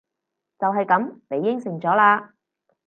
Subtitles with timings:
[0.57, 1.19] 就係噉！
[1.29, 2.31] 你應承咗喇！